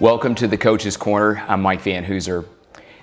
[0.00, 1.44] Welcome to the Coach's Corner.
[1.46, 2.44] I'm Mike Van Hoozer.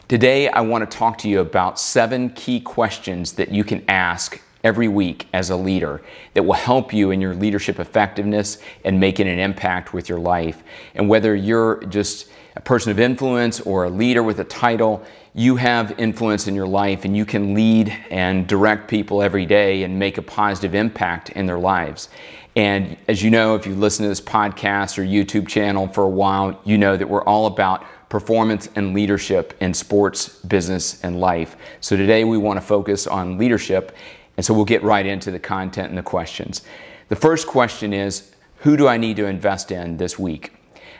[0.09, 4.41] Today, I want to talk to you about seven key questions that you can ask
[4.65, 6.01] every week as a leader
[6.33, 10.63] that will help you in your leadership effectiveness and making an impact with your life.
[10.93, 12.27] And whether you're just
[12.57, 15.01] a person of influence or a leader with a title,
[15.33, 19.83] you have influence in your life and you can lead and direct people every day
[19.83, 22.09] and make a positive impact in their lives.
[22.55, 26.09] And as you know, if you listen to this podcast or YouTube channel for a
[26.09, 31.55] while, you know that we're all about performance and leadership in sports, business, and life.
[31.79, 33.95] So today we want to focus on leadership,
[34.35, 36.63] and so we'll get right into the content and the questions.
[37.07, 40.51] The first question is Who do I need to invest in this week?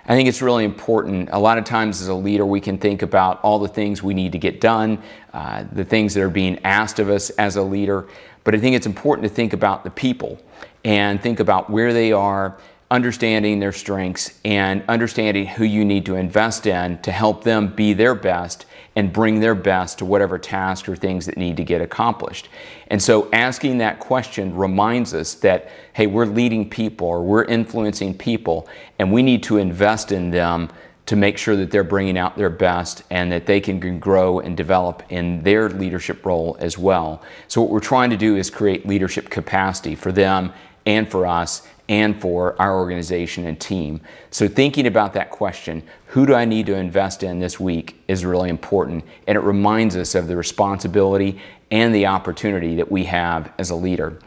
[0.06, 1.30] I think it's really important.
[1.34, 4.14] A lot of times, as a leader, we can think about all the things we
[4.14, 7.62] need to get done, uh, the things that are being asked of us as a
[7.62, 8.08] leader.
[8.46, 10.40] But I think it's important to think about the people
[10.84, 12.58] and think about where they are,
[12.90, 17.94] understanding their strengths, and understanding who you need to invest in to help them be
[17.94, 18.66] their best
[18.96, 22.50] and bring their best to whatever task or things that need to get accomplished.
[22.90, 28.18] And so asking that question reminds us that, hey, we're leading people or we're influencing
[28.18, 28.68] people,
[29.00, 30.70] and we need to invest in them
[31.06, 34.56] to make sure that they're bringing out their best and that they can grow and
[34.56, 37.22] develop in their leadership role as well.
[37.48, 40.54] So, what we're trying to do is create leadership capacity for them
[40.86, 44.00] and for us and for our organization and team.
[44.30, 48.26] So, thinking about that question, who do I need to invest in this week, is
[48.26, 49.04] really important.
[49.28, 53.76] And it reminds us of the responsibility and the opportunity that we have as a
[53.76, 54.20] leader.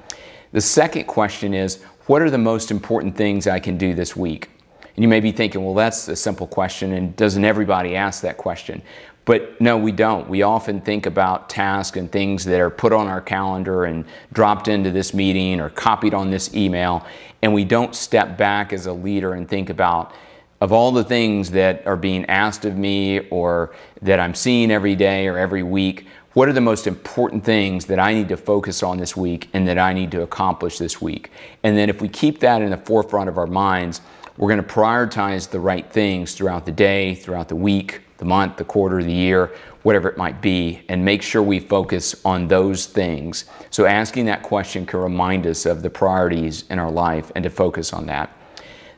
[0.53, 4.51] The second question is, what are the most important things I can do this week?
[4.97, 8.37] And you may be thinking, well, that's a simple question, and doesn't everybody ask that
[8.37, 8.83] question?
[9.25, 10.29] But no, we don't.
[10.29, 14.69] We often think about tasks and things that are put on our calendar and dropped
[14.69, 17.07] into this meeting or copied on this email,
[17.43, 20.13] and we don't step back as a leader and think about
[20.61, 24.95] of all the things that are being asked of me or that I'm seeing every
[24.95, 28.83] day or every week, what are the most important things that I need to focus
[28.83, 31.31] on this week and that I need to accomplish this week?
[31.63, 34.01] And then if we keep that in the forefront of our minds,
[34.39, 38.57] we're going to prioritize the right things throughout the day, throughout the week, the month,
[38.57, 39.53] the quarter, the year,
[39.83, 43.45] whatever it might be, and make sure we focus on those things.
[43.71, 47.51] So, asking that question can remind us of the priorities in our life and to
[47.51, 48.35] focus on that.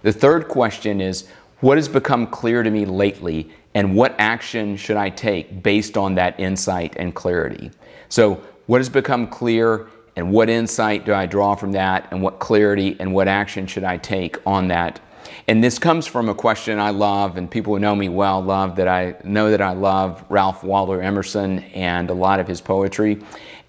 [0.02, 1.28] The third question is
[1.60, 6.14] What has become clear to me lately, and what action should I take based on
[6.16, 7.70] that insight and clarity?
[8.08, 12.38] So, what has become clear, and what insight do I draw from that, and what
[12.38, 15.00] clarity and what action should I take on that
[15.48, 18.76] and this comes from a question I love, and people who know me well love
[18.76, 23.22] that I know that I love Ralph Waldo Emerson and a lot of his poetry.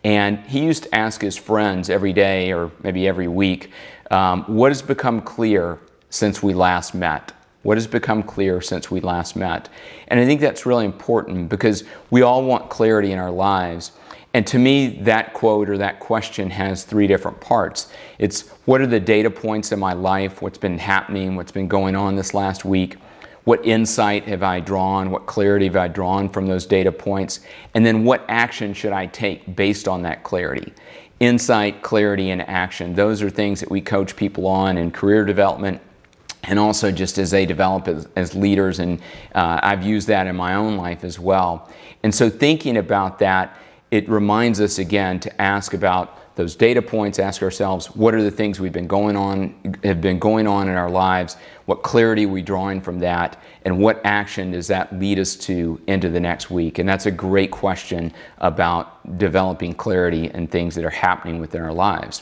[0.03, 3.71] And he used to ask his friends every day or maybe every week,
[4.11, 5.79] um, What has become clear
[6.09, 7.33] since we last met?
[7.67, 9.67] What has become clear since we last met?
[10.07, 13.91] And I think that's really important because we all want clarity in our lives.
[14.33, 17.91] And to me, that quote or that question has three different parts.
[18.19, 20.41] It's what are the data points in my life?
[20.41, 21.35] What's been happening?
[21.35, 22.95] What's been going on this last week?
[23.43, 25.11] What insight have I drawn?
[25.11, 27.41] What clarity have I drawn from those data points?
[27.73, 30.71] And then what action should I take based on that clarity?
[31.19, 32.95] Insight, clarity, and action.
[32.95, 35.81] Those are things that we coach people on in career development
[36.47, 38.79] and also just as they develop as, as leaders.
[38.79, 38.99] And
[39.35, 41.69] uh, I've used that in my own life as well.
[42.03, 43.57] And so thinking about that,
[43.91, 48.31] it reminds us again to ask about those data points, ask ourselves what are the
[48.31, 52.29] things we've been going on, have been going on in our lives, what clarity are
[52.29, 56.51] we drawing from that, and what action does that lead us to into the next
[56.51, 56.77] week?
[56.77, 61.73] And that's a great question about developing clarity and things that are happening within our
[61.73, 62.21] lives.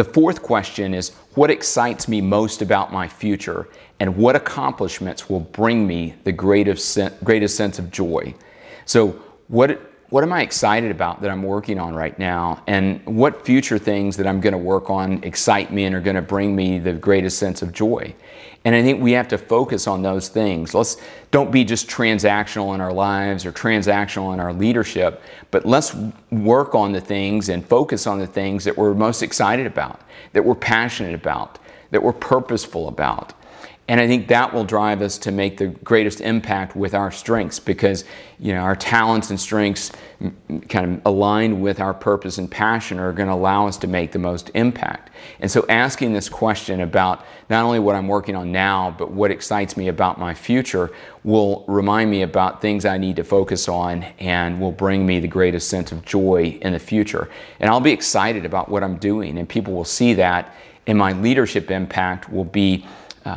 [0.00, 3.68] The fourth question is what excites me most about my future
[4.00, 8.34] and what accomplishments will bring me the greatest, greatest sense of joy?
[8.86, 12.62] So, what what am I excited about that I'm working on right now?
[12.66, 16.16] And what future things that I'm going to work on excite me and are going
[16.16, 18.14] to bring me the greatest sense of joy?
[18.64, 20.74] And I think we have to focus on those things.
[20.74, 20.96] Let's
[21.30, 25.94] don't be just transactional in our lives or transactional in our leadership, but let's
[26.30, 30.00] work on the things and focus on the things that we're most excited about,
[30.32, 31.58] that we're passionate about,
[31.90, 33.32] that we're purposeful about.
[33.90, 37.58] And I think that will drive us to make the greatest impact with our strengths
[37.58, 38.04] because
[38.38, 39.90] you know our talents and strengths
[40.22, 43.88] mm, kind of aligned with our purpose and passion are going to allow us to
[43.88, 45.10] make the most impact.
[45.40, 49.32] And so asking this question about not only what I'm working on now, but what
[49.32, 50.92] excites me about my future
[51.24, 55.26] will remind me about things I need to focus on and will bring me the
[55.26, 57.28] greatest sense of joy in the future.
[57.58, 60.54] And I'll be excited about what I'm doing and people will see that
[60.86, 62.86] and my leadership impact will be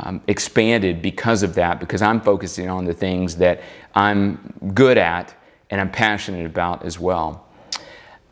[0.02, 3.62] um, expanded because of that, because I'm focusing on the things that
[3.94, 5.34] I'm good at
[5.70, 7.46] and I'm passionate about as well.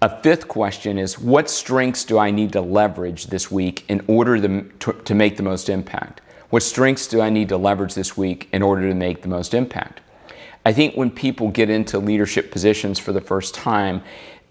[0.00, 4.40] A fifth question is What strengths do I need to leverage this week in order
[4.40, 6.20] to, to, to make the most impact?
[6.50, 9.54] What strengths do I need to leverage this week in order to make the most
[9.54, 10.00] impact?
[10.64, 14.02] I think when people get into leadership positions for the first time,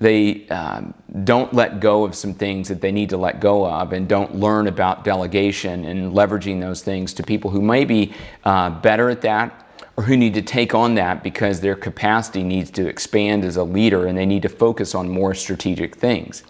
[0.01, 3.94] they um, don't let go of some things that they need to let go of
[3.94, 8.12] and don't learn about delegation and leveraging those things to people who may be
[8.44, 12.71] uh, better at that or who need to take on that because their capacity needs
[12.71, 16.42] to expand as a leader and they need to focus on more strategic things.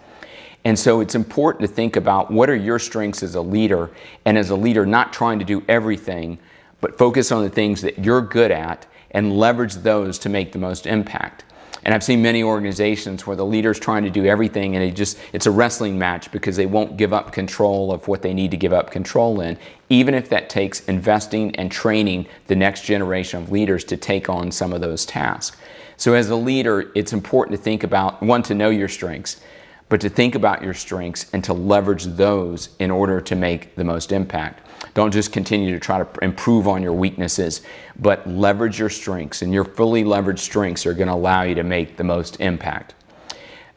[0.64, 3.90] And so it's important to think about what are your strengths as a leader,
[4.24, 6.40] and as a leader, not trying to do everything,
[6.80, 10.60] but focus on the things that you're good at and leverage those to make the
[10.60, 11.44] most impact.
[11.84, 15.18] And I've seen many organizations where the leader's trying to do everything and it just
[15.34, 18.58] it's a wrestling match because they won't give up control of what they need to
[18.58, 19.58] give up control in,
[19.90, 24.52] even if that takes investing and training the next generation of leaders to take on
[24.52, 25.58] some of those tasks.
[25.98, 29.40] So as a leader, it's important to think about one to know your strengths,
[29.92, 33.84] but to think about your strengths and to leverage those in order to make the
[33.84, 34.66] most impact.
[34.94, 37.62] Don't just continue to try to improve on your weaknesses,
[38.00, 41.64] but leverage your strengths, and your fully leveraged strengths are going to allow you to
[41.64, 42.94] make the most impact.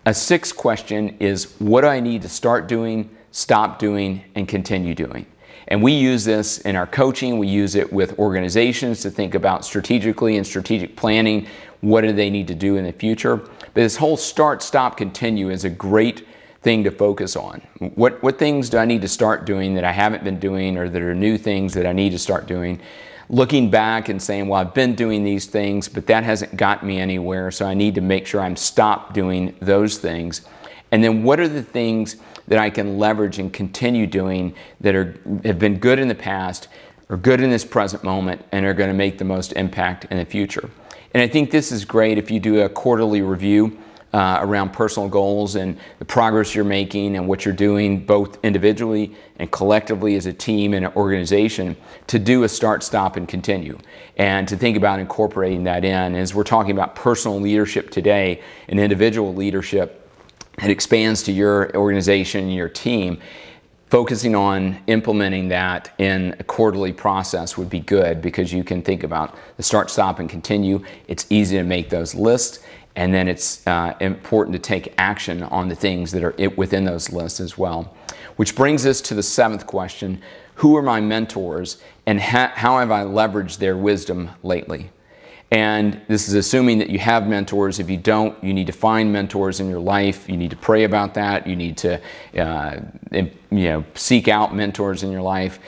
[0.06, 4.94] A sixth question is what do I need to start doing, stop doing, and continue
[4.94, 5.26] doing?
[5.68, 9.64] And we use this in our coaching, we use it with organizations to think about
[9.64, 11.46] strategically and strategic planning
[11.80, 13.36] what do they need to do in the future.
[13.36, 16.26] But this whole start, stop, continue is a great
[16.62, 17.60] thing to focus on.
[17.94, 20.88] What, what things do I need to start doing that I haven't been doing or
[20.88, 22.80] that are new things that I need to start doing?
[23.28, 27.00] Looking back and saying, well, I've been doing these things, but that hasn't got me
[27.00, 30.42] anywhere, so I need to make sure I'm stopped doing those things.
[30.94, 35.18] And then what are the things that I can leverage and continue doing that are,
[35.44, 36.68] have been good in the past,
[37.10, 40.18] are good in this present moment, and are going to make the most impact in
[40.18, 40.70] the future?
[41.12, 43.76] And I think this is great if you do a quarterly review
[44.12, 49.16] uh, around personal goals and the progress you're making and what you're doing both individually
[49.40, 51.76] and collectively as a team and an organization
[52.06, 53.76] to do a start, stop, and continue.
[54.16, 56.14] And to think about incorporating that in.
[56.14, 60.02] As we're talking about personal leadership today and individual leadership,
[60.62, 63.20] it expands to your organization your team
[63.90, 69.04] focusing on implementing that in a quarterly process would be good because you can think
[69.04, 70.82] about the start, stop, and continue.
[71.06, 72.58] It's easy to make those lists
[72.96, 77.12] and then it's uh, important to take action on the things that are within those
[77.12, 77.96] lists as well.
[78.36, 80.22] Which brings us to the seventh question
[80.56, 84.90] Who are my mentors, and ha- how have I leveraged their wisdom lately?
[85.54, 87.78] And this is assuming that you have mentors.
[87.78, 90.28] If you don't, you need to find mentors in your life.
[90.28, 91.46] You need to pray about that.
[91.46, 92.00] You need to,
[92.36, 92.80] uh,
[93.12, 95.60] you know, seek out mentors in your life.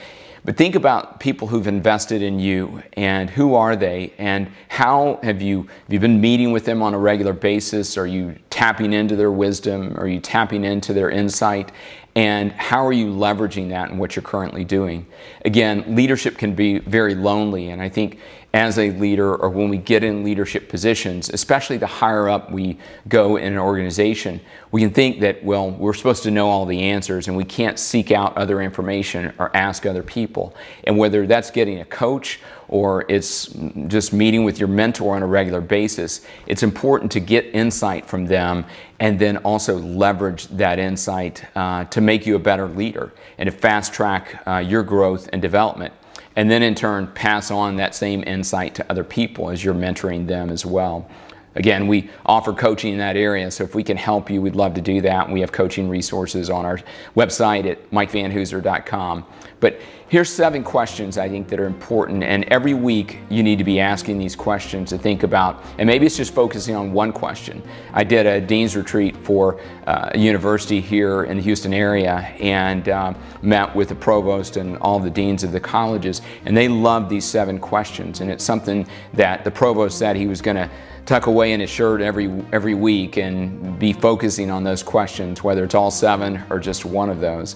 [0.43, 5.41] But think about people who've invested in you and who are they and how have
[5.41, 7.97] you, have you been meeting with them on a regular basis?
[7.97, 9.95] Are you tapping into their wisdom?
[9.97, 11.71] Are you tapping into their insight?
[12.17, 15.05] And how are you leveraging that in what you're currently doing?
[15.45, 18.17] Again, leadership can be very lonely, and I think
[18.57, 22.75] as a leader or when we get in leadership positions, especially the higher up we
[23.07, 26.81] go in an organization, we can think that, well, we're supposed to know all the
[26.81, 30.55] answers and we can't seek out other information or ask other people.
[30.85, 33.45] And whether that's getting a coach or it's
[33.85, 38.25] just meeting with your mentor on a regular basis, it's important to get insight from
[38.25, 38.65] them
[38.99, 43.55] and then also leverage that insight uh, to make you a better leader and to
[43.55, 45.93] fast track uh, your growth and development
[46.37, 50.27] and then in turn pass on that same insight to other people as you're mentoring
[50.27, 51.09] them as well.
[51.57, 54.75] Again, we offer coaching in that area, so if we can help you, we'd love
[54.75, 55.27] to do that.
[55.27, 56.79] We have coaching resources on our
[57.15, 59.25] website at mikevanhoozer.com.
[59.59, 63.63] But here's seven questions I think that are important, and every week you need to
[63.63, 67.63] be asking these questions to think about, and maybe it's just focusing on one question.
[67.91, 72.87] I did a dean's retreat for uh, a university here in the Houston area and
[72.87, 77.09] uh, met with the provost and all the deans of the colleges, and they loved
[77.09, 80.69] these seven questions, and it's something that the provost said he was going to
[81.07, 85.63] tuck away in his shirt every every week and be focusing on those questions, whether
[85.63, 87.55] it's all seven or just one of those.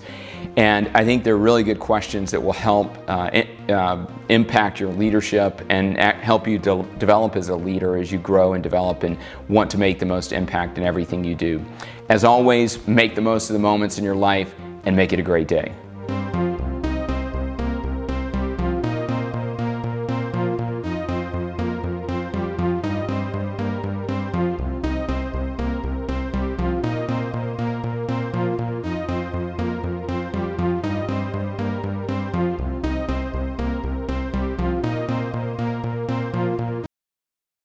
[0.58, 5.62] And I think they're really good questions that will help uh, uh, impact your leadership
[5.70, 9.18] and help you de- develop as a leader as you grow and develop and
[9.50, 11.64] want to make the most impact in everything you do.
[12.10, 14.54] As always, make the most of the moments in your life
[14.86, 15.72] and make it a great day.